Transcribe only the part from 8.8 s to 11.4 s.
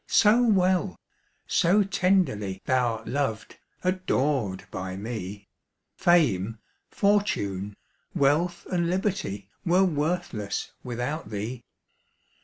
liberty, Were worthless without